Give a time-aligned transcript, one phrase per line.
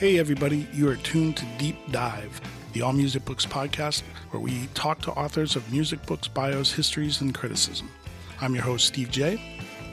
[0.00, 2.40] Hey, everybody, you are tuned to Deep Dive,
[2.72, 4.00] the All Music Books podcast,
[4.30, 7.90] where we talk to authors of music books, bios, histories, and criticism.
[8.40, 9.38] I'm your host, Steve J.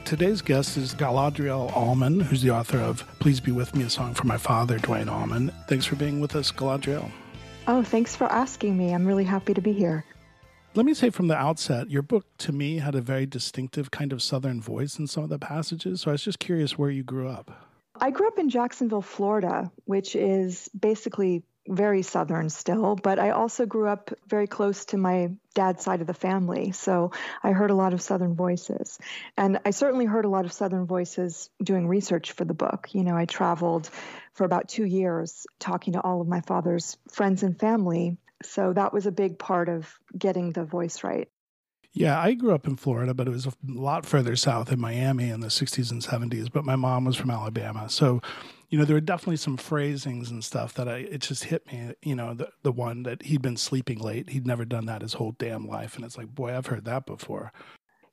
[0.05, 4.13] Today's guest is Galadrielle Allman, who's the author of Please Be With Me, a song
[4.13, 5.51] for my father, Duane Allman.
[5.67, 7.11] Thanks for being with us, Galadrielle.
[7.67, 8.93] Oh, thanks for asking me.
[8.93, 10.05] I'm really happy to be here.
[10.73, 14.13] Let me say from the outset, your book to me had a very distinctive kind
[14.13, 15.99] of Southern voice in some of the passages.
[15.99, 17.66] So I was just curious where you grew up.
[17.99, 23.65] I grew up in Jacksonville, Florida, which is basically very Southern still, but I also
[23.65, 26.71] grew up very close to my dad's side of the family.
[26.71, 27.11] So
[27.43, 28.97] I heard a lot of Southern voices.
[29.37, 32.89] And I certainly heard a lot of Southern voices doing research for the book.
[32.93, 33.89] You know, I traveled
[34.33, 38.17] for about two years talking to all of my father's friends and family.
[38.43, 41.29] So that was a big part of getting the voice right.
[41.97, 45.29] Yeah, I grew up in Florida, but it was a lot further south in Miami
[45.31, 46.47] in the 60s and 70s.
[46.51, 47.89] But my mom was from Alabama.
[47.89, 48.21] So,
[48.69, 51.95] you know, there were definitely some phrasings and stuff that I, it just hit me,
[52.03, 54.29] you know, the, the one that he'd been sleeping late.
[54.29, 55.95] He'd never done that his whole damn life.
[55.95, 57.51] And it's like, boy, I've heard that before.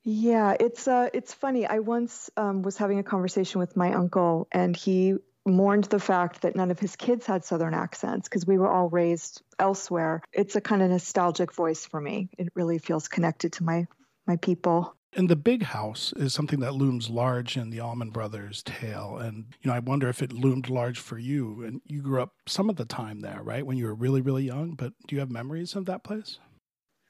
[0.01, 1.67] Yeah, it's uh, it's funny.
[1.67, 5.15] I once um, was having a conversation with my uncle, and he
[5.45, 8.89] mourned the fact that none of his kids had Southern accents because we were all
[8.89, 10.21] raised elsewhere.
[10.33, 12.29] It's a kind of nostalgic voice for me.
[12.37, 13.87] It really feels connected to my
[14.27, 14.95] my people.
[15.17, 19.17] And the big house is something that looms large in the Allman Brothers tale.
[19.17, 21.63] And, you know, I wonder if it loomed large for you.
[21.63, 23.65] And you grew up some of the time there, right?
[23.65, 24.73] When you were really, really young.
[24.73, 26.39] But do you have memories of that place?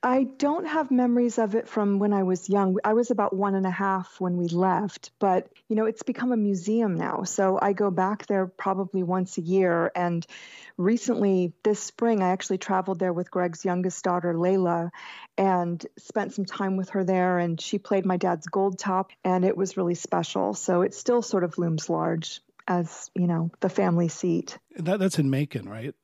[0.04, 2.78] I don't have memories of it from when I was young.
[2.84, 6.32] I was about one and a half when we left, but you know, it's become
[6.32, 7.24] a museum now.
[7.24, 9.92] So I go back there probably once a year.
[9.96, 10.26] And
[10.78, 14.92] recently, this spring, I actually traveled there with Gregg's youngest daughter, Layla,
[15.40, 17.40] and spent some time with her there.
[17.40, 20.54] And she played my dad's gold top, and it was really special.
[20.54, 24.58] So it still sort of looms large as, you know, the family seat.
[24.78, 25.96] That, that's in Macon, right?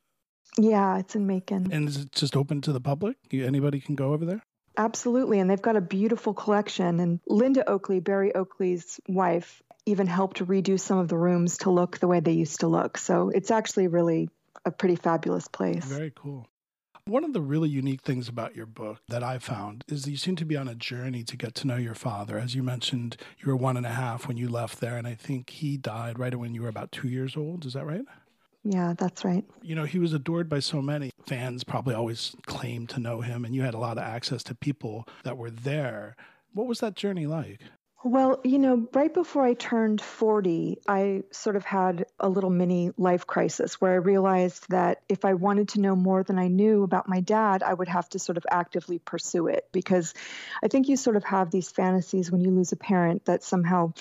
[0.57, 1.71] Yeah, it's in Macon.
[1.71, 3.17] And is it just open to the public?
[3.31, 4.43] Anybody can go over there?
[4.77, 5.39] Absolutely.
[5.39, 6.99] And they've got a beautiful collection.
[6.99, 11.99] And Linda Oakley, Berry Oakley's wife, even helped redo some of the rooms to look
[11.99, 12.97] the way they used to look.
[12.97, 14.29] So it's actually really
[14.65, 15.83] a pretty fabulous place.
[15.85, 16.47] Very cool.
[17.05, 20.17] One of the really unique things about your book that I found is that you
[20.17, 22.37] seem to be on a journey to get to know your father.
[22.37, 25.15] As you mentioned, you were one and a half when you left there, and I
[25.15, 27.65] think he died right when you were about two years old.
[27.65, 28.05] Is that right?
[28.63, 29.43] Yeah, that's right.
[29.61, 31.11] You know, he was adored by so many.
[31.25, 34.55] Fans probably always claimed to know him, and you had a lot of access to
[34.55, 36.15] people that were there.
[36.53, 37.61] What was that journey like?
[38.03, 42.91] Well, you know, right before I turned 40, I sort of had a little mini
[42.97, 46.81] life crisis where I realized that if I wanted to know more than I knew
[46.81, 50.15] about my dad, I would have to sort of actively pursue it because
[50.63, 53.93] I think you sort of have these fantasies when you lose a parent that somehow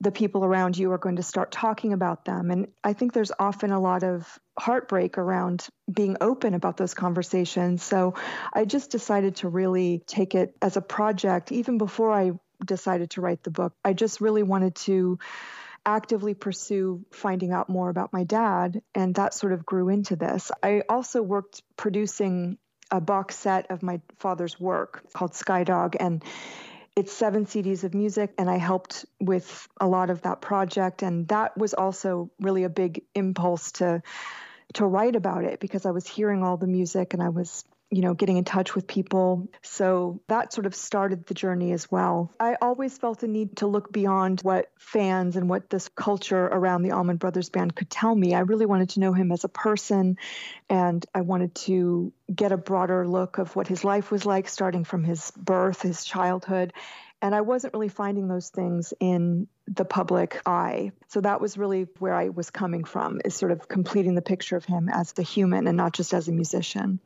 [0.00, 2.50] the people around you are going to start talking about them.
[2.50, 7.82] And I think there's often a lot of heartbreak around being open about those conversations.
[7.82, 8.14] So
[8.52, 12.32] I just decided to really take it as a project, even before I
[12.64, 13.74] decided to write the book.
[13.84, 15.18] I just really wanted to
[15.84, 20.50] actively pursue finding out more about my dad, and that sort of grew into this.
[20.62, 22.58] I also worked producing
[22.90, 26.22] a box set of my father's work called Skydog, and
[26.96, 31.02] it's seven CDs of music, and I helped with a lot of that project.
[31.02, 34.02] And that was also really a big impulse to
[34.74, 38.02] to write about it because I was hearing all the music and I was you
[38.02, 39.48] know, getting in touch with people.
[39.62, 42.32] So that sort of started the journey as well.
[42.38, 46.82] I always felt a need to look beyond what fans and what this culture around
[46.82, 48.34] the Allman Brothers Band could tell me.
[48.34, 50.18] I really wanted to know him as a person,
[50.68, 54.84] and I wanted to get a broader look of what his life was like, starting
[54.84, 56.72] from his birth, his childhood.
[57.22, 60.92] And I wasn't really finding those things in the public eye.
[61.08, 64.56] So that was really where I was coming from, is sort of completing the picture
[64.56, 67.00] of him as the human and not just as a musician.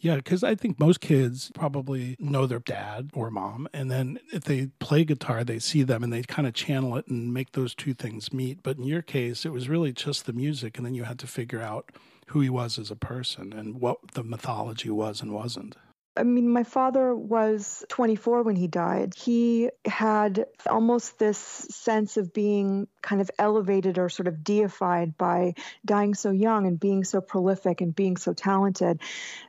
[0.00, 3.68] Yeah, because I think most kids probably know their dad or mom.
[3.72, 7.08] And then if they play guitar, they see them and they kind of channel it
[7.08, 8.62] and make those two things meet.
[8.62, 10.76] But in your case, it was really just the music.
[10.76, 11.90] And then you had to figure out
[12.28, 15.76] who he was as a person and what the mythology was and wasn't.
[16.18, 19.14] I mean, my father was 24 when he died.
[19.16, 25.54] He had almost this sense of being kind of elevated or sort of deified by
[25.86, 29.00] dying so young and being so prolific and being so talented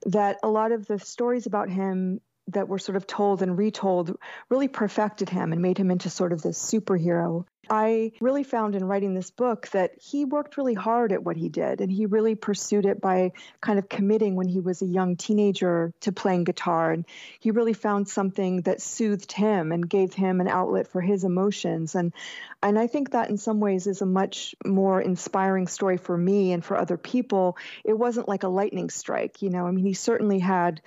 [0.06, 4.16] that a lot of the stories about him that were sort of told and retold
[4.50, 7.46] really perfected him and made him into sort of this superhero.
[7.70, 11.50] I really found in writing this book that he worked really hard at what he
[11.50, 15.16] did and he really pursued it by kind of committing when he was a young
[15.16, 17.06] teenager to playing guitar and
[17.40, 21.96] he really found something that soothed him and gave him an outlet for his emotions
[21.96, 22.14] and
[22.62, 26.52] and I think that in some ways is a much more inspiring story for me
[26.52, 27.58] and for other people.
[27.86, 29.66] It wasn't like a lightning strike, you know.
[29.66, 30.82] I mean, he certainly had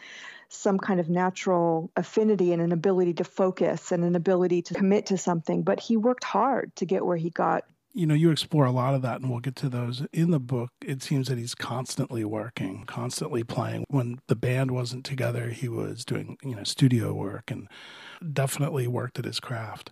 [0.53, 5.07] some kind of natural affinity and an ability to focus and an ability to commit
[5.07, 7.65] to something, but he worked hard to get where he got.
[7.95, 10.07] You know, you explore a lot of that, and we'll get to those.
[10.13, 13.85] In the book, it seems that he's constantly working, constantly playing.
[13.89, 17.69] When the band wasn't together, he was doing, you know, studio work and
[18.33, 19.91] definitely worked at his craft.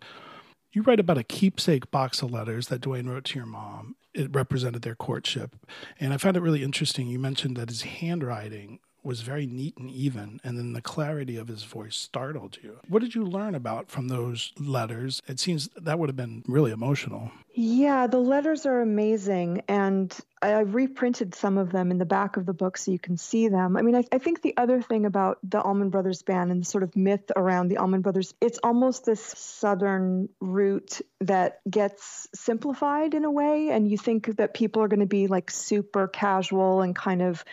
[0.73, 3.97] You write about a keepsake box of letters that Duane wrote to your mom.
[4.15, 5.57] It represented their courtship.
[5.99, 7.09] And I found it really interesting.
[7.09, 11.49] You mentioned that his handwriting was very neat and even, and then the clarity of
[11.49, 12.79] his voice startled you.
[12.89, 15.23] What did you learn about from those letters?
[15.27, 17.31] It seems that would have been really emotional.
[17.53, 22.47] Yeah, the letters are amazing, and I reprinted some of them in the back of
[22.47, 23.77] the book so you can see them.
[23.77, 26.65] I mean, I, I think the other thing about the Allman Brothers Band and the
[26.65, 33.15] sort of myth around the Allman Brothers, it's almost this southern root that gets simplified
[33.15, 36.83] in a way, and you think that people are going to be like super casual
[36.83, 37.45] and kind of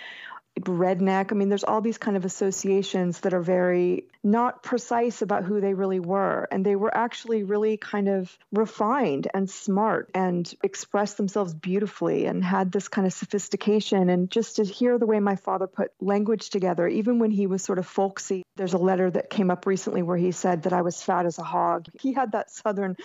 [0.61, 1.31] redneck.
[1.31, 5.61] I mean, there's all these kind of associations that are very not precise about who
[5.61, 6.47] they really were.
[6.51, 12.43] And they were actually really kind of refined and smart and expressed themselves beautifully and
[12.43, 14.09] had this kind of sophistication.
[14.09, 17.63] And just to hear the way my father put language together, even when he was
[17.63, 20.81] sort of folksy, there's a letter that came up recently where he said that I
[20.81, 21.87] was fat as a hog.
[21.99, 22.97] He had that southern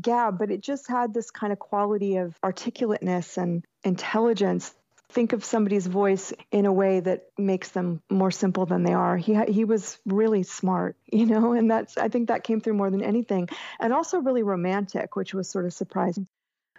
[0.00, 4.74] gab, but it just had this kind of quality of articulateness and intelligence
[5.10, 9.16] think of somebody's voice in a way that makes them more simple than they are.
[9.16, 12.90] He he was really smart, you know, and that's I think that came through more
[12.90, 13.48] than anything,
[13.80, 16.26] and also really romantic, which was sort of surprising.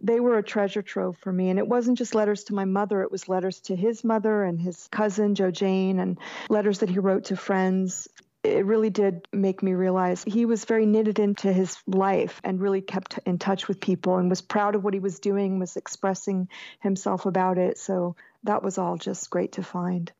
[0.01, 3.01] They were a treasure trove for me, and it wasn't just letters to my mother;
[3.01, 6.17] it was letters to his mother and his cousin Joe Jane, and
[6.49, 8.07] letters that he wrote to friends
[8.43, 12.81] it really did make me realize he was very knitted into his life and really
[12.81, 16.47] kept in touch with people and was proud of what he was doing, was expressing
[16.79, 17.77] himself about it.
[17.77, 20.11] So that was all just great to find.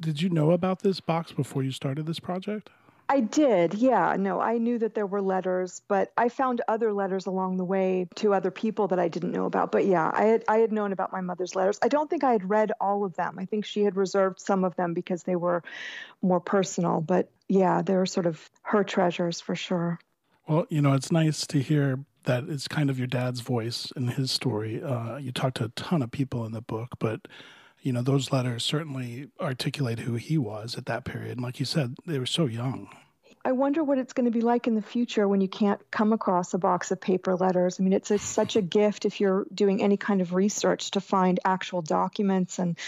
[0.00, 2.70] Did you know about this box before you started this project?
[3.12, 4.16] I did, yeah.
[4.18, 8.08] No, I knew that there were letters, but I found other letters along the way
[8.14, 9.70] to other people that I didn't know about.
[9.70, 11.78] But yeah, I had I had known about my mother's letters.
[11.82, 13.36] I don't think I had read all of them.
[13.38, 15.62] I think she had reserved some of them because they were
[16.22, 17.02] more personal.
[17.02, 19.98] But yeah, they're sort of her treasures for sure.
[20.48, 24.08] Well, you know, it's nice to hear that it's kind of your dad's voice in
[24.08, 24.82] his story.
[24.82, 27.28] Uh, you talk to a ton of people in the book, but
[27.82, 31.32] you know, those letters certainly articulate who he was at that period.
[31.32, 32.88] And like you said, they were so young.
[33.44, 36.12] I wonder what it's going to be like in the future when you can't come
[36.12, 37.80] across a box of paper letters.
[37.80, 41.40] I mean, it's such a gift if you're doing any kind of research to find
[41.44, 42.78] actual documents and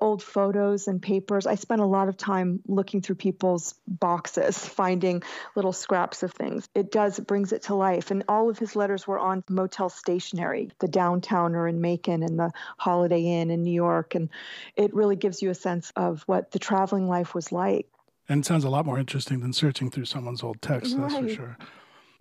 [0.00, 1.46] old photos and papers.
[1.46, 5.24] I spent a lot of time looking through people's boxes, finding
[5.56, 6.68] little scraps of things.
[6.74, 8.12] It does, it brings it to life.
[8.12, 12.52] And all of his letters were on motel stationery, the Downtowner in Macon and the
[12.76, 14.14] Holiday Inn in New York.
[14.14, 14.28] And
[14.76, 17.88] it really gives you a sense of what the traveling life was like.
[18.28, 21.28] And it sounds a lot more interesting than searching through someone's old text, that's for
[21.28, 21.58] sure.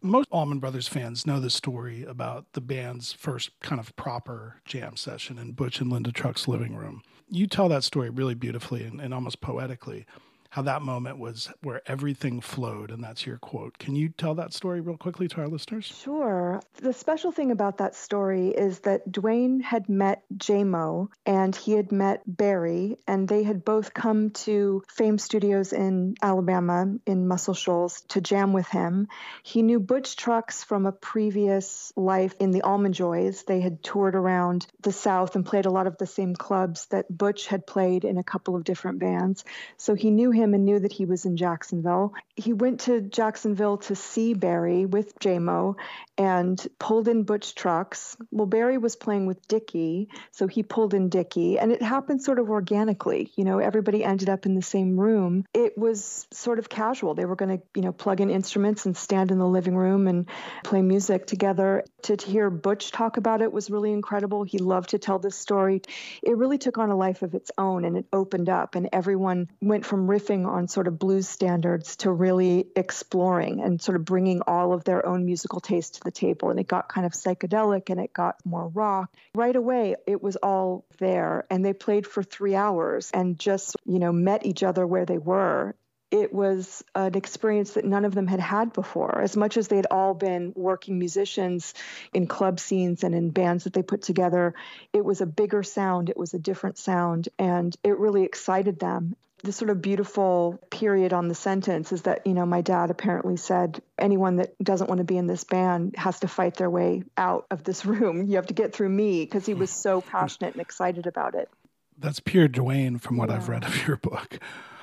[0.02, 4.98] Most Allman Brothers fans know the story about the band's first kind of proper jam
[4.98, 7.02] session in Butch and Linda Trucks' living room.
[7.28, 10.06] You tell that story really beautifully and, and almost poetically
[10.50, 13.78] how that moment was where everything flowed, and that's your quote.
[13.78, 15.86] Can you tell that story real quickly to our listeners?
[15.86, 16.62] Sure.
[16.82, 21.92] The special thing about that story is that Duane had met Jaimoe and he had
[21.92, 28.02] met Berry, and they had both come to Fame Studios in Alabama in Muscle Shoals
[28.10, 29.08] to jam with him.
[29.44, 33.44] He knew Butch Trucks from a previous life in the Allman Joys.
[33.44, 37.06] They had toured around the South and played a lot of the same clubs that
[37.10, 39.44] Butch had played in a couple of different bands.
[39.78, 42.14] So he knew him him and knew that he was in Jacksonville.
[42.36, 45.75] He went to Jacksonville to see Berry with Jaimoe
[46.18, 48.16] and pulled in Butch trucks.
[48.32, 52.40] Well, Berry was playing with Dickey, so he pulled in Dickey, and it happened sort
[52.40, 53.32] of organically.
[53.36, 55.46] You know, everybody ended up in the same room.
[55.54, 57.16] It was sort of casual.
[57.16, 60.08] They were going to, you know, plug in instruments and stand in the living room
[60.08, 60.30] and
[60.64, 61.84] play music together.
[62.04, 64.44] To, to hear Butch talk about it was really incredible.
[64.44, 65.82] He loved to tell this story.
[66.22, 69.50] It really took on a life of its own and it opened up, and everyone
[69.62, 74.05] went from riff riffing on sort of blues standards to really exploring and sort of
[74.05, 76.50] bringing all of their own musical taste to the table.
[76.50, 79.12] And it got kind of psychedelic and it got more rock.
[79.34, 81.46] Right away, it was all there.
[81.50, 85.17] And they played for three hours and just, you know, met each other where they
[85.17, 85.75] were
[86.12, 89.20] it was an experience that none of them had had before.
[89.22, 91.74] As much as they'd all been working musicians
[92.13, 94.53] in club scenes and in bands that they put together,
[94.94, 99.15] it was a bigger sound, it was a different sound, and it really excited them.
[99.44, 103.38] The sort of beautiful period on the sentence is that, you know, my dad apparently
[103.38, 107.04] said anyone that doesn't want to be in this band has to fight their way
[107.18, 108.25] out of this room.
[108.27, 111.50] You have to get through me because he was so passionate and excited about it.
[111.98, 113.36] That's pure Duane from what yeah.
[113.36, 114.39] I've read of your book.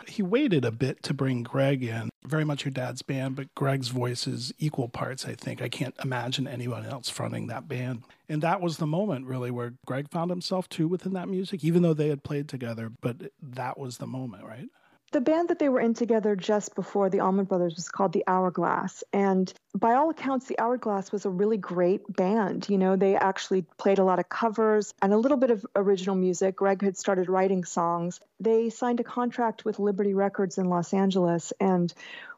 [0.06, 2.10] He waited a bit to bring Gregg in.
[2.24, 5.60] Very much your dad's band, but Gregg's voice is equal parts, I think.
[5.60, 8.04] I can't imagine anyone else fronting that band.
[8.28, 11.82] And that was the moment, really, where Gregg found himself too within that music, even
[11.82, 12.92] though they had played together.
[13.00, 14.68] But that was the moment, right?
[15.12, 18.24] The band that they were in together just before the Allman Brothers was called the
[18.26, 19.04] Hourglass.
[19.12, 22.68] And by all accounts, the Hourglass was a really great band.
[22.68, 26.14] You know, they actually played a lot of covers and a little bit of original
[26.14, 26.56] music.
[26.56, 28.20] Gregg had started writing songs.
[28.38, 31.92] They signed a contract with Liberty Records in Los Angeles and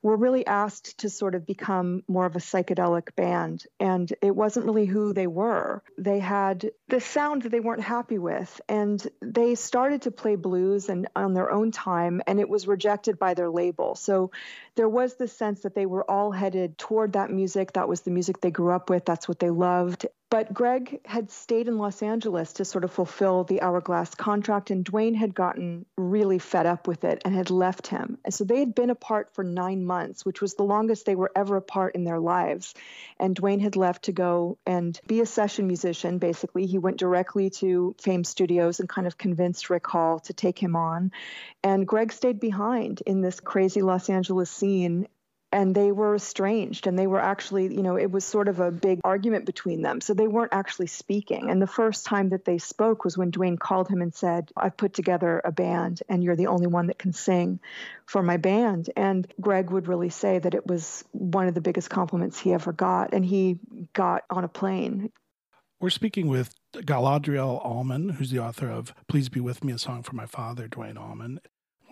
[0.05, 3.65] were really asked to sort of become more of a psychedelic band.
[3.81, 5.83] And it wasn't really who they were.
[5.97, 8.61] They had the sound that they weren't happy with.
[8.69, 13.19] And they started to play blues and on their own time, and it was rejected
[13.19, 13.95] by their label.
[13.95, 14.31] So
[14.75, 17.73] there was this sense that they were all headed toward that music.
[17.73, 20.07] That was the music they grew up with, that's what they loved.
[20.35, 24.85] But Gregg had stayed in Los Angeles to sort of fulfill the Hourglass contract, and
[24.85, 28.19] Duane had gotten really fed up with it and had left him.
[28.25, 31.31] And so they had been apart for nine months, which was the longest they were
[31.37, 32.75] ever apart in their lives.
[33.21, 36.67] And Duane had left to go and be a session musician, basically.
[36.67, 40.75] He went directly to Fame Studios and kind of convinced Rick Hall to take him
[40.75, 41.13] on.
[41.63, 45.07] And Gregg stayed behind in this crazy Los Angeles scene
[45.55, 48.71] and they were estranged and they were actually you know it was sort of a
[48.71, 50.01] big argument between them.
[50.01, 51.49] So they weren't actually speaking.
[51.49, 54.77] And the first time that they spoke was when Duane called him and said i've
[54.77, 57.61] put together a band and you're the only one that can sing
[58.07, 58.91] for my band.
[58.97, 62.73] And gregg would really say that it was one of the biggest compliments he ever
[62.73, 63.59] got and he
[63.93, 65.11] got on a plane.
[65.81, 70.03] We're speaking with Galadrielle Allman, who's the author of Please Be With Me, a song
[70.03, 71.41] for my father, Duane Allman.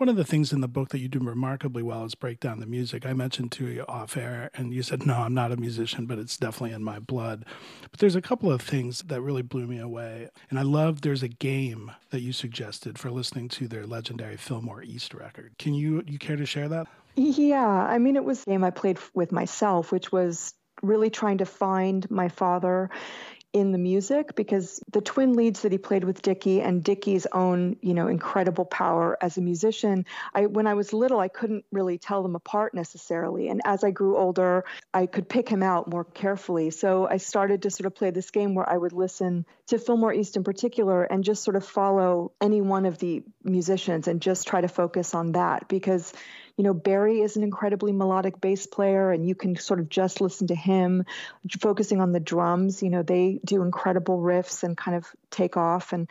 [0.03, 2.59] One of the things in the book that you do remarkably well is break down
[2.59, 3.05] the music.
[3.05, 6.19] I mentioned to you off air, and you said, No, I'm not a musician, but
[6.19, 7.45] it's definitely in my blood.
[7.89, 10.27] But there's a couple of things that really blew me away.
[10.49, 14.83] And I love there's a game that you suggested for listening to their legendary Fillmore
[14.83, 15.53] East record.
[15.57, 16.87] Can you, you care to share that?
[17.15, 17.65] Yeah.
[17.65, 21.45] I mean, it was a game I played with myself, which was really trying to
[21.45, 22.89] find my father
[23.53, 27.77] in the music because the twin leads that he played with Dickey and Dickey's own,
[27.81, 30.05] you know, incredible power as a musician.
[30.33, 33.49] I when I was little, I couldn't really tell them apart necessarily.
[33.49, 36.71] And as I grew older, I could pick him out more carefully.
[36.71, 40.13] So I started to sort of play this game where I would listen to Fillmore
[40.13, 44.47] East in particular and just sort of follow any one of the musicians and just
[44.47, 46.11] try to focus on that because
[46.57, 50.21] you know, Berry is an incredibly melodic bass player, and you can sort of just
[50.21, 51.05] listen to him
[51.59, 52.83] focusing on the drums.
[52.83, 55.93] You know, they do incredible riffs and kind of take off.
[55.93, 56.07] And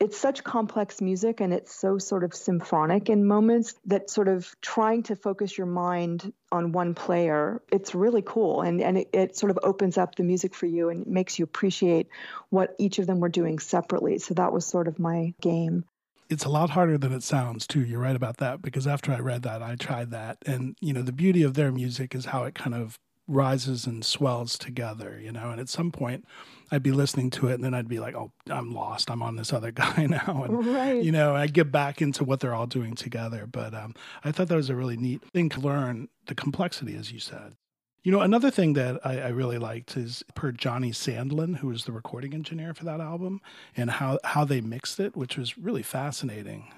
[0.00, 4.54] it's such complex music and it's so sort of symphonic in moments that sort of
[4.62, 8.62] trying to focus your mind on one player, it's really cool.
[8.62, 11.44] And, and it, it sort of opens up the music for you and makes you
[11.44, 12.08] appreciate
[12.48, 14.18] what each of them were doing separately.
[14.18, 15.84] So that was sort of my game
[16.28, 17.84] it's a lot harder than it sounds too.
[17.84, 21.02] You're right about that because after I read that, I tried that, and you know
[21.02, 25.32] the beauty of their music is how it kind of rises and swells together, you
[25.32, 25.50] know.
[25.50, 26.24] And at some point,
[26.70, 29.10] I'd be listening to it, and then I'd be like, "Oh, I'm lost.
[29.10, 31.02] I'm on this other guy now," and right.
[31.02, 33.46] you know, I get back into what they're all doing together.
[33.46, 37.12] But um, I thought that was a really neat thing to learn the complexity, as
[37.12, 37.54] you said.
[38.04, 41.86] You know, another thing that I, I, really liked is per Johnny Sandlin, who was
[41.86, 43.40] the recording engineer for that album,
[43.74, 46.70] and how, how they mixed it, which was really fascinating.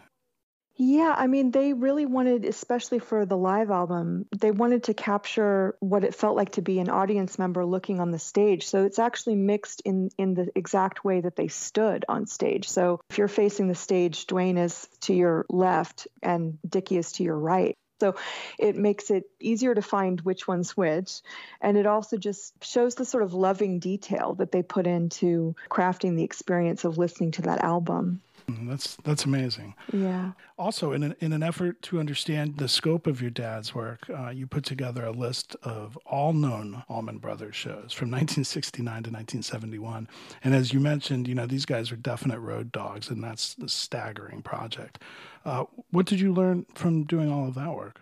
[0.76, 5.74] Yeah, I mean, they really wanted, especially for the live album, they wanted to capture
[5.80, 8.68] what it felt like to be an audience member looking on the stage.
[8.68, 12.68] So it's actually mixed in in the exact way that they stood on stage.
[12.68, 17.24] So if you're facing the stage, Duane is to your left and Dickey is to
[17.24, 17.74] your right.
[18.00, 18.16] So
[18.58, 21.22] it makes it easier to find which one's which.
[21.60, 26.16] And it also just shows the sort of loving detail that they put into crafting
[26.16, 28.20] the experience of listening to that album.
[28.50, 29.74] Mm, that's that's amazing.
[29.92, 30.32] Yeah.
[30.56, 34.30] Also, in an, in an effort to understand the scope of your dad's work, uh,
[34.30, 40.08] you put together a list of all known Allman Brothers shows from 1969 to 1971.
[40.44, 43.68] And as you mentioned, you know these guys are definite road dogs, and that's a
[43.68, 45.02] staggering project.
[45.44, 48.00] Uh, what did you learn from doing all of that work?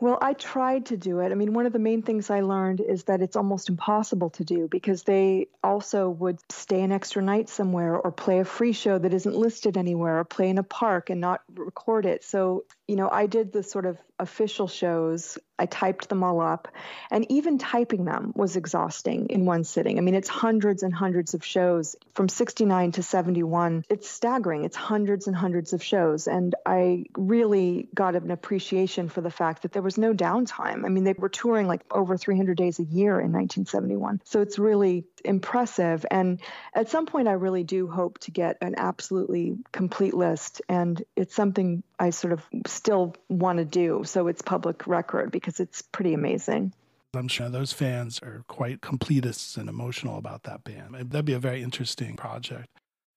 [0.00, 1.30] Well, I tried to do it.
[1.30, 4.44] I mean, one of the main things I learned is that it's almost impossible to
[4.44, 8.98] do because they also would stay an extra night somewhere or play a free show
[8.98, 12.24] that isn't listed anywhere or play in a park and not record it.
[12.24, 15.38] So, you know, I did the sort of official shows.
[15.58, 16.68] I typed them all up,
[17.10, 19.98] and even typing them was exhausting in one sitting.
[19.98, 23.84] I mean, it's hundreds and hundreds of shows from 69 to 71.
[23.88, 24.64] It's staggering.
[24.64, 26.26] It's hundreds and hundreds of shows.
[26.26, 30.84] And I really got an appreciation for the fact that there was no downtime.
[30.84, 34.20] I mean, they were touring like over 300 days a year in 1971.
[34.24, 36.04] So it's really impressive.
[36.10, 36.40] And
[36.74, 40.62] at some point, I really do hope to get an absolutely complete list.
[40.68, 44.02] And it's something I sort of still want to do.
[44.04, 46.72] So it's public record because it's pretty amazing.
[47.14, 50.94] I'm sure those fans are quite completists and emotional about that band.
[50.94, 52.66] That'd be a very interesting project.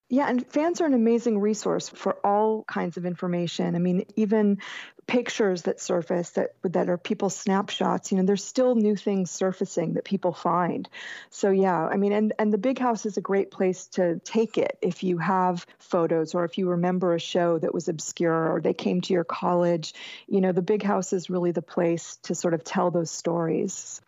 [0.10, 3.76] Yeah, and fans are an amazing resource for all kinds of information.
[3.76, 4.60] I mean, even
[5.06, 9.96] pictures that surface that that are people's snapshots, you know, there's still new things surfacing
[9.96, 10.88] that people find.
[11.30, 14.58] So yeah, I mean, and and the big house is a great place to take
[14.58, 18.62] it if you have photos or if you remember a show that was obscure or
[18.62, 19.94] they came to your college.
[20.28, 24.00] You know, the big house is really the place to sort of tell those stories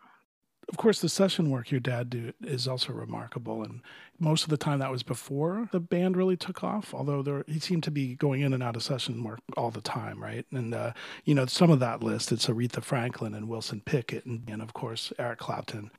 [0.69, 3.81] of course, the session work your dad did is also remarkable, and
[4.19, 6.93] most of the time that was before the band really took off.
[6.93, 9.81] Although there, he seemed to be going in and out of session work all the
[9.81, 10.45] time, right?
[10.51, 10.93] And uh,
[11.25, 14.73] you know, some of that list it's Aretha Franklin and Wilson Pickett, and, and of
[14.73, 15.91] course Eric Clapton.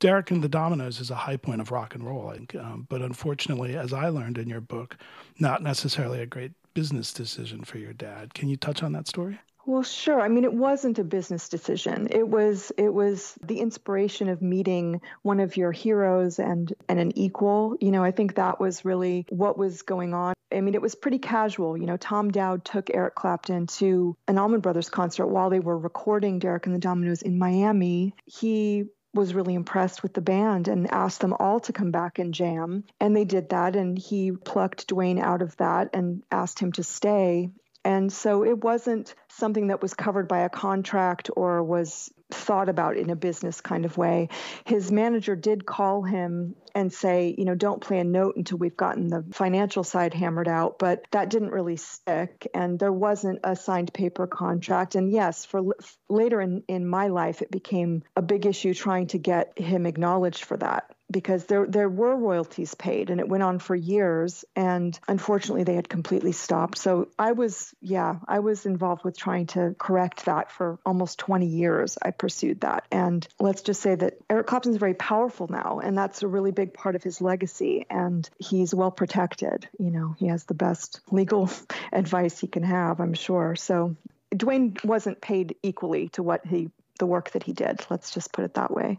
[0.00, 2.34] Derek and the Dominos is a high point of rock and roll.
[2.58, 4.96] Um, but unfortunately, as I learned in your book,
[5.38, 8.34] not necessarily a great business decision for your dad.
[8.34, 9.38] Can you touch on that story?
[9.66, 10.20] Well, sure.
[10.20, 12.08] I mean, it wasn't a business decision.
[12.10, 17.16] It was it was the inspiration of meeting one of your heroes and and an
[17.16, 17.76] equal.
[17.80, 20.34] You know, I think that was really what was going on.
[20.52, 21.78] I mean, it was pretty casual.
[21.78, 25.78] You know, Tom Dowd took Eric Clapton to an Allman Brothers concert while they were
[25.78, 28.14] recording Derek and the Dominos in Miami.
[28.26, 32.34] He was really impressed with the band and asked them all to come back and
[32.34, 32.84] jam.
[33.00, 33.76] And they did that.
[33.76, 37.50] And he plucked Duane out of that and asked him to stay.
[37.84, 42.96] And so it wasn't something that was covered by a contract or was thought about
[42.96, 44.28] in a business kind of way.
[44.64, 48.76] His manager did call him and say, you know, don't play a note until we've
[48.76, 50.78] gotten the financial side hammered out.
[50.78, 52.48] But that didn't really stick.
[52.54, 54.94] And there wasn't a signed paper contract.
[54.94, 55.62] And yes, for
[56.08, 60.44] later in, in my life, it became a big issue trying to get him acknowledged
[60.44, 64.98] for that because there there were royalties paid and it went on for years and
[65.06, 66.76] unfortunately they had completely stopped.
[66.76, 71.46] So i was yeah i was involved with trying to correct that for almost 20
[71.46, 71.96] years.
[72.02, 72.86] I pursued that.
[72.90, 76.74] And let's just say that eric clapton's very powerful now and that's a really big
[76.74, 79.68] part of his legacy and he's well protected.
[79.78, 81.48] You know he has the best legal
[81.92, 83.54] advice he can have i'm sure.
[83.54, 83.96] So
[84.36, 87.86] Duane wasn't paid equally to what he the work that he did.
[87.88, 88.98] Let's just put it that way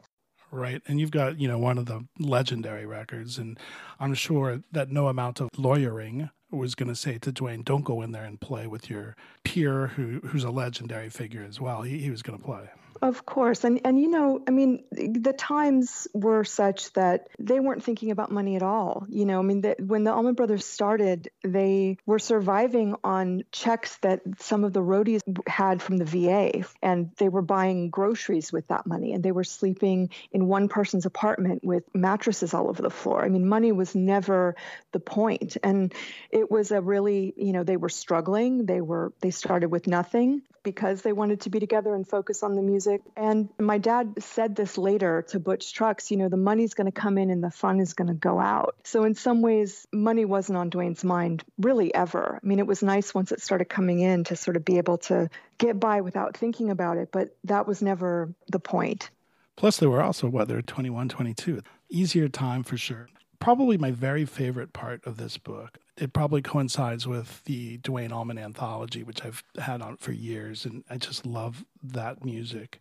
[0.51, 0.81] right?
[0.87, 3.37] And you've got, you know, one of the legendary records.
[3.37, 3.59] And
[3.99, 8.01] I'm sure that no amount of lawyering was going to say to Duane, don't go
[8.01, 11.81] in there and play with your peer who, who's a legendary figure as well.
[11.81, 12.69] He, he was going to play.
[13.01, 13.63] Of course.
[13.63, 18.31] And and you know, I mean, the times were such that they weren't thinking about
[18.31, 19.05] money at all.
[19.09, 23.97] You know, I mean, the, when the Allman Brothers started, they were surviving on checks
[23.97, 28.67] that some of the roadies had from the VA and they were buying groceries with
[28.67, 32.89] that money and they were sleeping in one person's apartment with mattresses all over the
[32.89, 33.23] floor.
[33.23, 34.55] I mean, money was never
[34.93, 35.57] the point.
[35.63, 35.93] And
[36.31, 38.65] it was a really, you know, they were struggling.
[38.65, 42.55] They were they started with nothing because they wanted to be together and focus on
[42.55, 42.84] the music.
[43.15, 46.91] And my dad said this later to Butch Trucks, you know, the money's going to
[46.91, 48.75] come in and the fun is going to go out.
[48.83, 52.39] So in some ways, money wasn't on Duane's mind really ever.
[52.41, 54.97] I mean, it was nice once it started coming in to sort of be able
[54.99, 59.09] to get by without thinking about it, but that was never the point.
[59.55, 61.61] Plus, there were also, what, they 21, 22.
[61.89, 63.07] Easier time for sure
[63.45, 65.77] probably my very favorite part of this book.
[65.97, 70.83] It probably coincides with the Duane Allman anthology, which I've had on for years, and
[70.89, 72.79] I just love that music.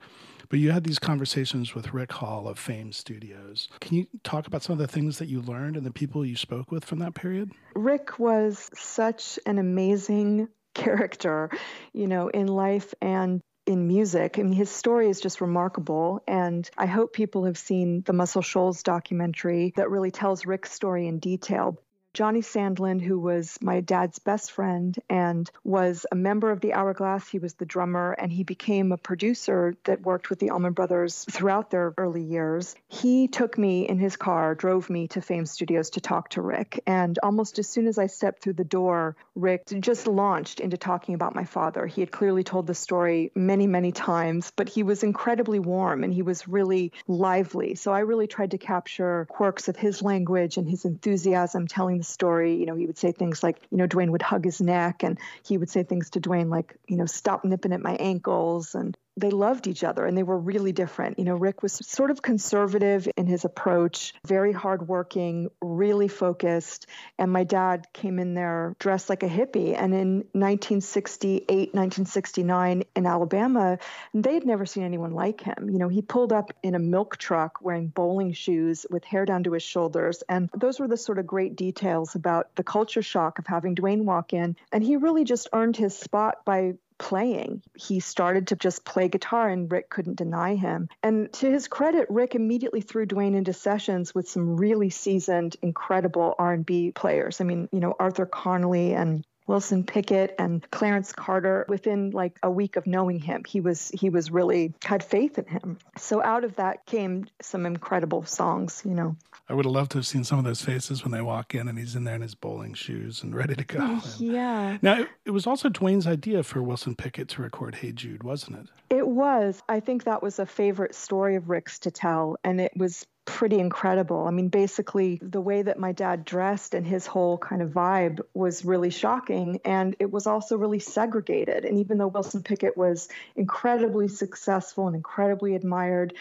[0.48, 3.68] But you had these conversations with Rick Hall of Fame Studios.
[3.80, 6.36] Can you talk about some of the things that you learned and the people you
[6.36, 7.52] spoke with from that period?
[7.74, 11.50] Rick was such an amazing character,
[11.92, 14.38] you know, in life and in music.
[14.38, 16.22] I mean, his story is just remarkable.
[16.28, 21.06] And I hope people have seen the Muscle Shoals documentary that really tells Rick's story
[21.06, 21.78] in detail.
[22.14, 27.28] Johnny Sandlin, who was my dad's best friend and was a member of the Hourglass.
[27.28, 31.26] He was the drummer and he became a producer that worked with the Allman Brothers
[31.28, 32.76] throughout their early years.
[32.86, 36.80] He took me in his car, drove me to Fame Studios to talk to Rick.
[36.86, 41.16] And almost as soon as I stepped through the door, Rick just launched into talking
[41.16, 41.84] about my father.
[41.84, 46.14] He had clearly told the story many, many times, but he was incredibly warm and
[46.14, 47.74] he was really lively.
[47.74, 52.12] So I really tried to capture quirks of his language and his enthusiasm telling the
[52.12, 52.54] story.
[52.56, 55.18] You know, he would say things like, you know, Duane would hug his neck and
[55.44, 58.96] he would say things to Duane like, you know, stop nipping at my ankles and
[59.16, 61.18] they loved each other and they were really different.
[61.18, 66.86] You know, Rick was sort of conservative in his approach, very hardworking, really focused.
[67.18, 69.74] And my dad came in there dressed like a hippie.
[69.78, 73.78] And in 1968, 1969 in Alabama,
[74.12, 75.70] they had never seen anyone like him.
[75.70, 79.44] You know, he pulled up in a milk truck wearing bowling shoes with hair down
[79.44, 80.22] to his shoulders.
[80.28, 84.06] And those were the sort of great details about the culture shock of having Duane
[84.06, 84.56] walk in.
[84.72, 87.62] And he really just earned his spot by playing.
[87.76, 90.88] He started to just play guitar and Rick couldn't deny him.
[91.02, 96.34] And to his credit, Rick immediately threw Duane into sessions with some really seasoned, incredible
[96.38, 97.40] R&B players.
[97.40, 102.50] I mean, you know, Arthur Conley and Wilson Pickett and Clarence Carter within like a
[102.50, 106.44] week of knowing him he was he was really had faith in him so out
[106.44, 110.24] of that came some incredible songs you know I would have loved to have seen
[110.24, 112.72] some of those faces when they walk in and he's in there in his bowling
[112.72, 113.78] shoes and ready to go.
[113.78, 114.78] And yeah.
[114.80, 118.60] Now, it, it was also Duane's idea for Wilson Pickett to record Hey Jude, wasn't
[118.60, 118.68] it?
[118.88, 119.62] It was.
[119.68, 122.38] I think that was a favorite story of Rick's to tell.
[122.42, 124.26] And it was pretty incredible.
[124.26, 128.20] I mean, basically, the way that my dad dressed and his whole kind of vibe
[128.34, 129.60] was really shocking.
[129.64, 131.64] And it was also really segregated.
[131.64, 136.14] And even though Wilson Pickett was incredibly successful and incredibly admired,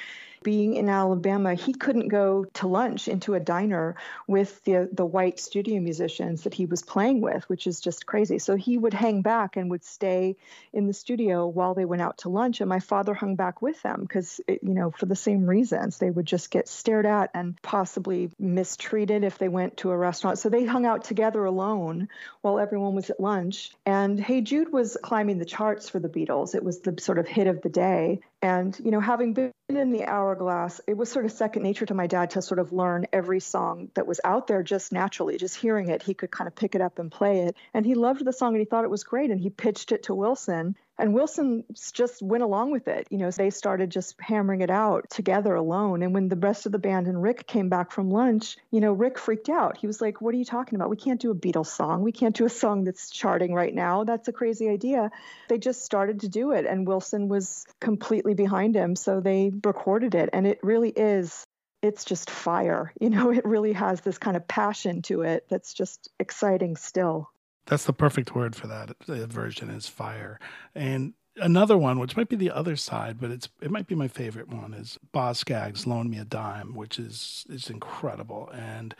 [0.44, 3.96] being in Alabama, he couldn't go to lunch into a diner
[4.28, 8.40] with the the white studio musicians that he was playing with, which is just crazy.
[8.40, 10.36] So he would hang back and would stay
[10.74, 13.82] in the studio while they went out to lunch, and my father hung back with
[13.82, 17.60] them because you know for the same reasons they would just get stared at and
[17.62, 20.40] possibly mistreated if they went to a restaurant.
[20.40, 22.10] So they hung out together alone
[22.42, 23.72] while everyone was at lunch.
[23.86, 26.56] And Hey Jude was climbing the charts for the Beatles.
[26.56, 28.20] It was the sort of hit of the day.
[28.42, 31.94] And, you know, having been in the hourglass, it was sort of second nature to
[31.94, 35.56] my dad to sort of learn every song that was out there just naturally, just
[35.56, 36.04] hearing it.
[36.04, 37.56] He could kind of pick it up and play it.
[37.74, 39.32] And he loved the song and he thought it was great.
[39.32, 40.76] And he pitched it to Wilson.
[40.98, 43.08] And Wilson just went along with it.
[43.10, 46.04] You know, they started just hammering it out together alone.
[46.04, 48.94] And when the rest of the band and Rick came back from lunch, you know,
[48.94, 49.78] Rick freaked out.
[49.78, 50.92] He was like, What are you talking about?
[50.92, 52.04] We can't do a Beatles song.
[52.04, 54.04] We can't do a song that's charting right now.
[54.04, 55.10] That's a crazy idea.
[55.50, 56.66] They just started to do it.
[56.66, 58.96] And Wilson was completely behind him.
[58.96, 60.30] So they recorded it.
[60.32, 61.44] And it really is
[61.82, 62.94] it's just fire.
[63.02, 67.30] You know, it really has this kind of passion to it that's just exciting still.
[67.66, 70.40] That's the perfect word for that version is fire.
[70.76, 74.08] And another one, which might be the other side, but it's it might be my
[74.08, 78.50] favorite one, is Boz Scaggs' "Loan Me a Dime," which is is incredible.
[78.54, 78.96] And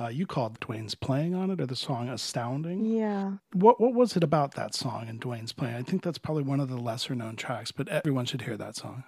[0.00, 2.84] uh, you called Duane's playing on it or the song astounding.
[2.84, 3.32] Yeah.
[3.52, 5.76] What what was it about that song and Duane's playing?
[5.76, 8.76] I think that's probably one of the lesser known tracks, but everyone should hear that
[8.76, 9.04] song.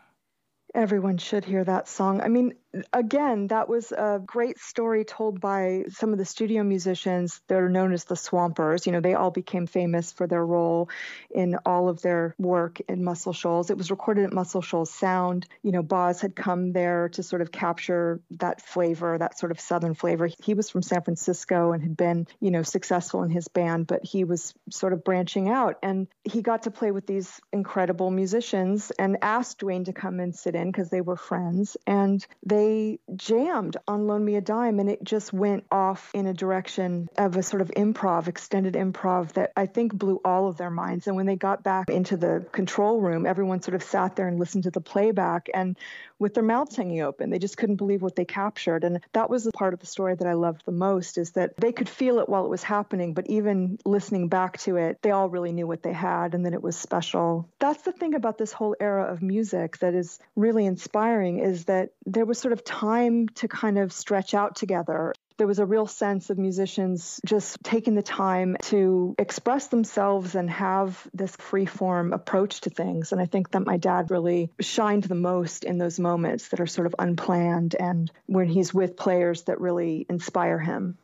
[0.76, 2.20] Everyone should hear that song.
[2.20, 2.52] I mean,
[2.92, 7.70] again, that was a great story told by some of the studio musicians that are
[7.70, 8.84] known as the Swampers.
[8.84, 10.90] You know, they all became famous for their role
[11.30, 13.70] in all of their work in Muscle Shoals.
[13.70, 15.46] It was recorded at Muscle Shoals Sound.
[15.62, 19.60] You know, Boz had come there to sort of capture that flavor, that sort of
[19.60, 20.28] Southern flavor.
[20.42, 24.04] He was from San Francisco and had been, you know, successful in his band, but
[24.04, 25.78] he was sort of branching out.
[25.82, 30.36] And he got to play with these incredible musicians and asked Duane to come and
[30.36, 31.76] sit in because they were friends.
[31.86, 36.26] And they they jammed on Loan Me a Dime and it just went off in
[36.26, 40.56] a direction of a sort of improv, extended improv that I think blew all of
[40.56, 41.06] their minds.
[41.06, 44.38] And when they got back into the control room, everyone sort of sat there and
[44.38, 45.76] listened to the playback and
[46.18, 47.28] with their mouths hanging open.
[47.28, 48.84] They just couldn't believe what they captured.
[48.84, 51.56] And that was the part of the story that I loved the most is that
[51.58, 55.10] they could feel it while it was happening, but even listening back to it, they
[55.10, 57.46] all really knew what they had and that it was special.
[57.58, 61.90] That's the thing about this whole era of music that is really inspiring is that
[62.06, 65.86] there was sort of time to kind of stretch out together there was a real
[65.86, 72.12] sense of musicians just taking the time to express themselves and have this free form
[72.12, 73.12] approach to things.
[73.12, 76.66] And I think that my dad really shined the most in those moments that are
[76.66, 80.98] sort of unplanned and when he's with players that really inspire him.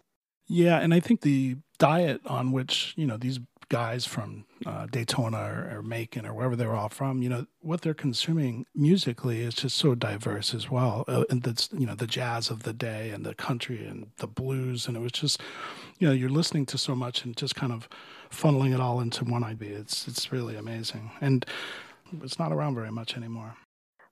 [0.49, 3.39] Yeah, and I think the diet on which, you know, these
[3.73, 7.81] guys from uh, Daytona or, or, Macon or wherever they're all from, you know, what
[7.81, 11.07] they're consuming musically is just so diverse as well.
[11.09, 14.27] Uh, and that's, you know, the jazz of the day and the country and the
[14.27, 14.87] blues.
[14.87, 15.41] And it was just,
[15.99, 17.89] you know, you're listening to so much and just kind of
[18.31, 19.79] funneling it all into one idea.
[19.79, 21.11] It's, it's really amazing.
[21.23, 21.47] And
[22.23, 23.57] it's not around very much anymore.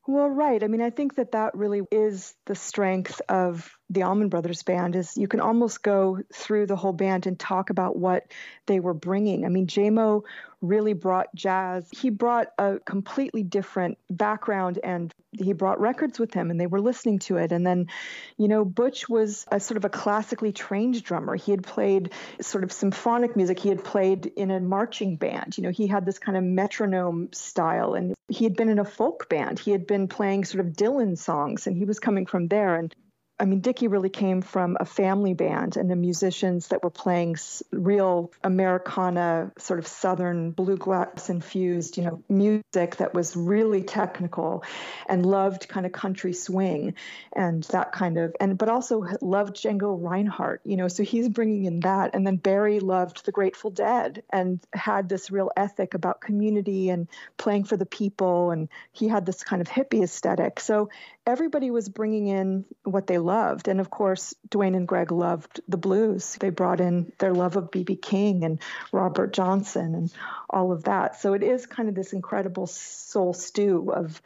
[0.06, 0.64] Well, right.
[0.64, 4.94] I mean, I think that that really is the strength of the Allman Brothers Band
[4.94, 8.24] is you can almost go through the whole band and talk about what
[8.66, 9.44] they were bringing.
[9.44, 10.22] I mean, Jaimoe
[10.62, 11.88] really brought jazz.
[11.90, 16.80] He brought a completely different background and he brought records with him and they were
[16.80, 17.50] listening to it.
[17.50, 17.88] And then,
[18.36, 21.34] you know, Butch was a sort of a classically trained drummer.
[21.34, 23.58] He had played sort of symphonic music.
[23.58, 25.58] He had played in a marching band.
[25.58, 28.84] You know, he had this kind of metronome style and he had been in a
[28.84, 29.58] folk band.
[29.58, 32.76] He had been playing sort of Dylan songs and he was coming from there.
[32.76, 32.94] And
[33.40, 37.36] I mean, Dickey really came from a family band and the musicians that were playing
[37.72, 44.62] real Americana, sort of Southern bluegrass infused, you know, music that was really technical
[45.08, 46.94] and loved kind of country swing
[47.32, 51.64] and that kind of, and but also loved Django Reinhardt, you know, so he's bringing
[51.64, 52.14] in that.
[52.14, 57.08] And then Berry loved the Grateful Dead and had this real ethic about community and
[57.38, 58.50] playing for the people.
[58.50, 60.60] And he had this kind of hippie aesthetic.
[60.60, 60.90] So
[61.30, 63.68] everybody was bringing in what they loved.
[63.68, 66.36] And of course, Duane and Gregg loved the blues.
[66.40, 67.96] They brought in their love of B.B.
[67.96, 68.58] King and
[68.92, 70.12] Robert Johnson and
[70.50, 71.20] all of that.
[71.20, 74.20] So it is kind of this incredible soul stew of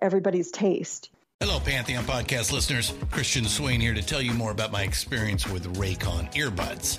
[0.00, 1.10] everybody's taste.
[1.40, 2.94] Hello, Pantheon podcast listeners.
[3.10, 6.98] Christian Swain here to tell you more about my experience with Raycon earbuds.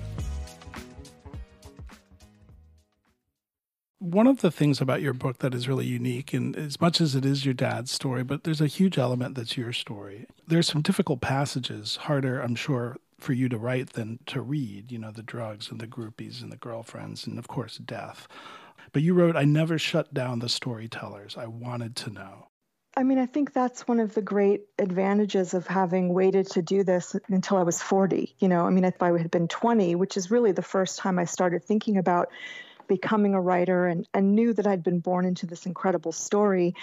[4.01, 7.13] One of the things about your book that is really unique, and as much as
[7.13, 10.25] it is your dad's story, but there's a huge element that's your story.
[10.47, 14.97] There's some difficult passages, harder, I'm sure, for you to write than to read, you
[14.97, 18.27] know, the drugs and the groupies and the girlfriends, and of course, death.
[18.91, 21.37] But you wrote, I never shut down the storytellers.
[21.37, 22.47] I wanted to know.
[22.97, 26.83] I mean, I think that's one of the great advantages of having waited to do
[26.83, 28.35] this until I was 40.
[28.39, 31.19] You know, I mean, if I had been 20, which is really the first time
[31.19, 32.29] I started thinking about
[32.91, 36.75] becoming a writer and, and knew that I'd been born into this incredible story,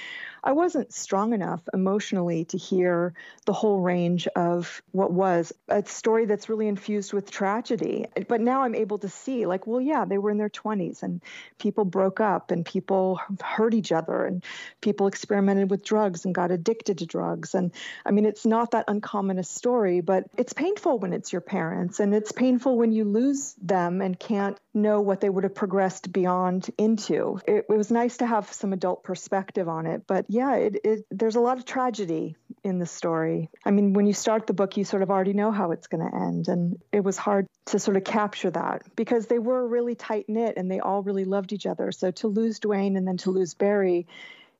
[0.49, 3.13] I wasn't strong enough emotionally to hear
[3.45, 8.07] the whole range of what was a story that's really infused with tragedy.
[8.29, 11.23] But now I'm able to see, like, well, yeah, they were in their 20s and
[11.59, 14.43] people broke up and people hurt each other and
[14.81, 17.55] people experimented with drugs and got addicted to drugs.
[17.55, 17.71] And
[18.07, 22.01] I mean, it's not that uncommon a story, but it's painful when it's your parents
[22.01, 26.11] and it's painful when you lose them and can't know what they would have progressed
[26.11, 27.39] beyond into.
[27.47, 31.07] It, it was nice to have some adult perspective on it, but yeah, it, it,
[31.11, 33.51] there's a lot of tragedy in the story.
[33.65, 36.09] I mean, when you start the book, you sort of already know how it's going
[36.09, 39.95] to end, and it was hard to sort of capture that because they were really
[39.95, 41.93] tight knit and they all really loved each other.
[41.93, 44.07] So to lose Duane and then to lose Berry,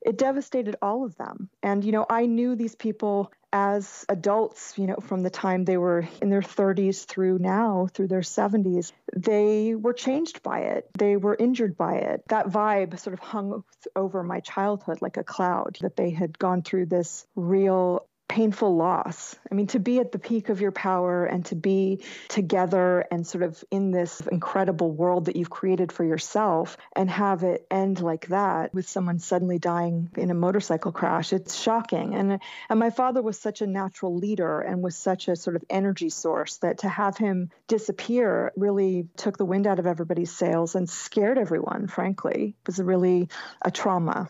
[0.01, 1.49] it devastated all of them.
[1.61, 5.77] And, you know, I knew these people as adults, you know, from the time they
[5.77, 10.89] were in their 30s through now, through their 70s, they were changed by it.
[10.97, 12.23] They were injured by it.
[12.29, 13.63] That vibe sort of hung
[13.95, 19.35] over my childhood like a cloud, that they had gone through this real painful loss.
[19.51, 23.25] I mean, to be at the peak of your power and to be together and
[23.25, 27.99] sort of in this incredible world that you've created for yourself and have it end
[28.01, 32.13] like that with someone suddenly dying in a motorcycle crash, it's shocking.
[32.13, 32.39] And
[32.69, 36.09] and my father was such a natural leader and was such a sort of energy
[36.09, 40.87] source that to have him disappear really took the wind out of everybody's sails and
[40.87, 42.55] scared everyone, frankly.
[42.61, 43.29] It was really
[43.61, 44.29] a trauma.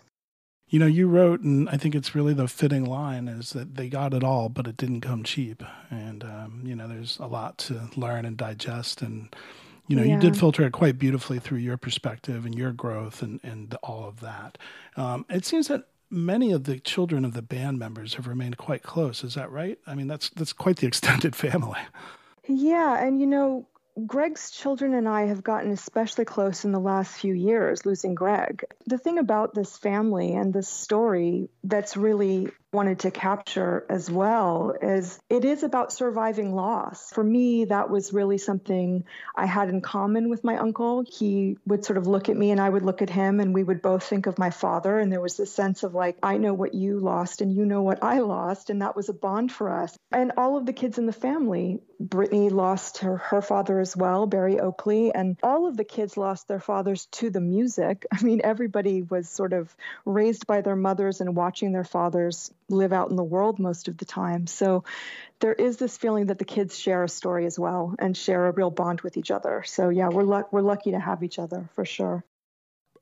[0.69, 3.89] You know, you wrote, and I think it's really the fitting line is that they
[3.89, 5.63] got it all, but it didn't come cheap.
[5.89, 9.01] And, um, you know, there's a lot to learn and digest.
[9.01, 9.35] And,
[9.87, 10.13] you know, yeah.
[10.13, 14.07] you did filter it quite beautifully through your perspective and your growth and, and all
[14.07, 14.59] of that.
[14.95, 18.83] Um, it seems that many of the children of the band members have remained quite
[18.83, 19.23] close.
[19.23, 19.79] Is that right?
[19.87, 21.79] I mean, that's, that's quite the extended family.
[22.47, 23.03] Yeah.
[23.03, 23.67] And, you know,
[24.07, 28.65] Gregg's children and I have gotten especially close in the last few years, losing Greg.
[28.87, 34.75] The thing about this family and this story that's really wanted to capture as well
[34.79, 37.09] is it is about surviving loss.
[37.11, 39.05] For me, that was really something
[39.35, 41.03] I had in common with my uncle.
[41.07, 43.63] He would sort of look at me and I would look at him and we
[43.63, 44.99] would both think of my father.
[44.99, 47.81] And there was this sense of like, I know what you lost and you know
[47.81, 48.69] what I lost.
[48.69, 49.97] And that was a bond for us.
[50.11, 54.25] And all of the kids in the family, Brittany lost her, her father as well,
[54.25, 58.05] Berry Oakley, and all of the kids lost their fathers to the music.
[58.11, 62.93] I mean, everybody was sort of raised by their mothers and watching their fathers live
[62.93, 64.47] out in the world most of the time.
[64.47, 64.83] So
[65.39, 68.51] there is this feeling that the kids share a story as well and share a
[68.51, 69.63] real bond with each other.
[69.65, 72.23] So yeah, we're luck- we're lucky to have each other for sure.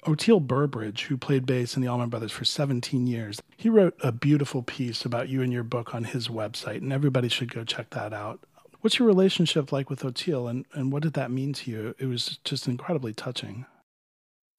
[0.05, 4.11] Oteil Burbridge, who played bass in the Allman Brothers for 17 years, he wrote a
[4.11, 7.89] beautiful piece about you and your book on his website, and everybody should go check
[7.89, 8.39] that out.
[8.81, 11.95] What's your relationship like with Oteil, and, and what did that mean to you?
[11.97, 13.65] It was just incredibly touching.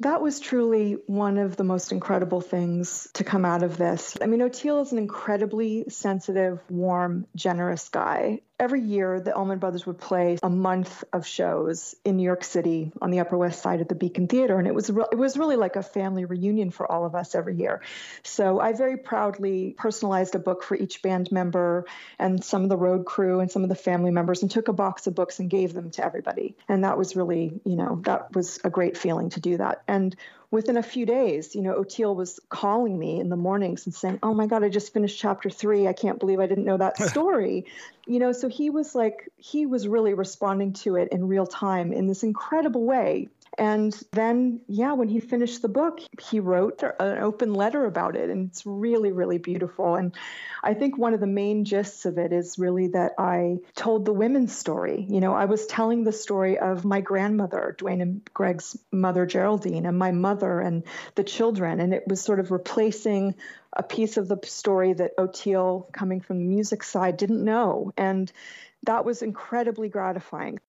[0.00, 4.16] That was truly one of the most incredible things to come out of this.
[4.22, 9.86] I mean, Oteil is an incredibly sensitive, warm, generous guy every year the Allman Brothers
[9.86, 13.80] would play a month of shows in New York City on the Upper West Side
[13.80, 16.70] at the Beacon Theater, and it was re- it was really like a family reunion
[16.70, 17.82] for all of us every year.
[18.24, 21.86] So I very proudly personalized a book for each band member
[22.18, 24.72] and some of the road crew and some of the family members, and took a
[24.72, 26.56] box of books and gave them to everybody.
[26.68, 29.82] And that was really, you know, that was a great feeling to do that.
[29.86, 30.16] And
[30.50, 34.18] within a few days, you know, Oteil was calling me in the mornings and saying,
[34.22, 35.86] "Oh my God, I just finished chapter three.
[35.86, 37.66] I can't believe I didn't know that story."
[38.08, 41.92] you know, so he was like, he was really responding to it in real time
[41.92, 43.28] in this incredible way.
[43.58, 45.98] And then, yeah, when he finished the book,
[46.30, 48.30] he wrote an open letter about it.
[48.30, 49.96] And it's really, really beautiful.
[49.96, 50.14] And
[50.62, 54.12] I think one of the main gists of it is really that I told the
[54.12, 55.04] women's story.
[55.08, 59.86] You know, I was telling the story of my grandmother, Duane and Gregg's mother, Geraldine,
[59.86, 60.84] and my mother and
[61.16, 61.80] the children.
[61.80, 63.34] And it was sort of replacing
[63.72, 67.92] a piece of the story that Oteil, coming from the music side, didn't know.
[67.96, 68.30] And
[68.84, 70.60] that was incredibly gratifying.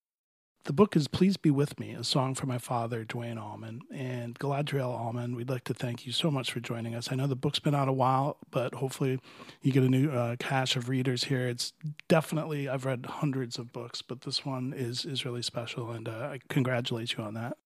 [0.66, 3.82] The book is Please Be With Me, a song for my father, Duane Allman.
[3.92, 7.12] And Galadrielle Allman, we'd like to thank you so much for joining us.
[7.12, 9.20] I know the book's been out a while, but hopefully
[9.62, 11.48] you get a new uh, cache of readers here.
[11.48, 11.74] It's
[12.08, 15.92] definitely, I've read hundreds of books, but this one is, is really special.
[15.92, 17.58] And uh, I congratulate you on that.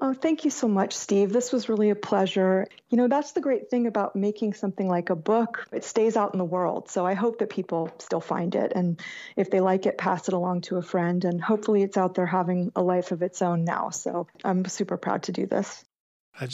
[0.00, 1.32] Oh, thank you so much, Steve.
[1.32, 2.66] This was really a pleasure.
[2.90, 5.66] You know, that's the great thing about making something like a book.
[5.72, 6.90] It stays out in the world.
[6.90, 8.72] So I hope that people still find it.
[8.74, 9.00] And
[9.36, 11.24] if they like it, pass it along to a friend.
[11.24, 13.88] And hopefully it's out there having a life of its own now.
[13.88, 15.82] So I'm super proud to do this.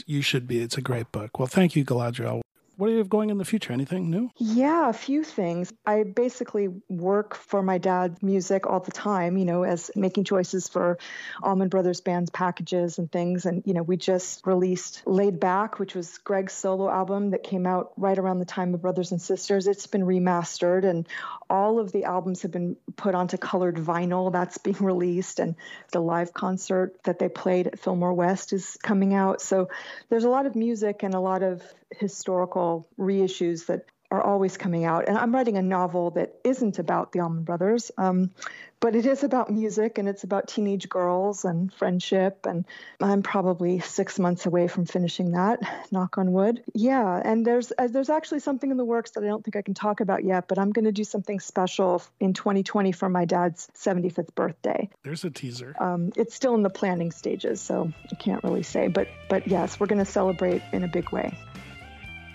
[0.06, 0.60] You should be.
[0.60, 1.40] It's a great book.
[1.40, 2.41] Well, thank you, Galadrielle.
[2.76, 3.72] What do you have going in the future?
[3.72, 4.30] Anything new?
[4.38, 5.72] Yeah, a few things.
[5.84, 10.68] I basically work for my dad's music all the time, you know, as making choices
[10.68, 10.98] for
[11.42, 13.44] Allman Brothers Band's packages and things.
[13.44, 17.66] And, you know, we just released Laid Back, which was Gregg's solo album that came
[17.66, 19.66] out right around the time of Brothers and Sisters.
[19.66, 21.06] It's been remastered, and
[21.50, 24.32] all of the albums have been put onto colored vinyl.
[24.32, 25.40] That's being released.
[25.40, 25.56] And
[25.92, 29.42] the live concert that they played at Fillmore West is coming out.
[29.42, 29.68] So
[30.08, 31.62] there's a lot of music and a lot of
[31.98, 35.08] historical reissues that are always coming out.
[35.08, 38.30] And I'm writing a novel that isn't about the Allman Brothers, um,
[38.78, 42.44] but it is about music and it's about teenage girls and friendship.
[42.44, 42.66] And
[43.00, 45.60] I'm probably six months away from finishing that.
[45.90, 46.62] Knock on wood.
[46.74, 49.62] Yeah, and there's uh, there's actually something in the works that I don't think I
[49.62, 53.24] can talk about yet, but I'm going to do something special in 2020 for my
[53.24, 54.90] dad's 75th birthday.
[55.04, 55.74] There's a teaser.
[55.80, 58.88] Um, it's still in the planning stages, so I can't really say.
[58.88, 61.34] But but yes, we're going to celebrate in a big way.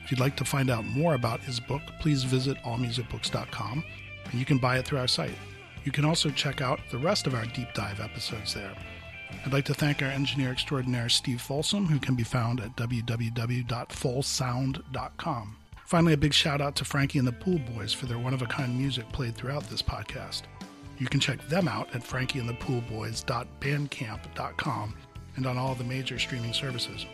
[0.07, 3.83] If you'd like to find out more about his book, please visit allmusicbooks.com
[4.23, 5.35] and you can buy it through our site.
[5.83, 8.71] You can also check out the rest of our deep dive episodes there.
[9.45, 15.57] I'd like to thank our engineer extraordinaire, Steve Folsom, who can be found at www.fullsound.com.
[15.85, 18.41] Finally, a big shout out to Frankie and the Pool Boys for their one of
[18.41, 20.43] a kind music played throughout this podcast.
[20.99, 24.95] You can check them out at frankieandthepoolboys.bandcamp.com
[25.35, 27.05] and on all the major streaming services.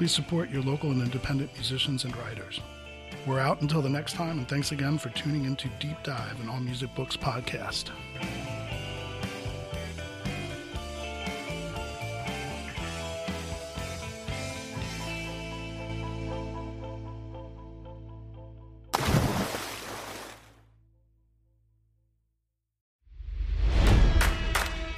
[0.00, 2.58] Please support your local and independent musicians and writers.
[3.26, 6.48] We're out until the next time, and thanks again for tuning into Deep Dive, and
[6.48, 7.90] All Music Books podcast.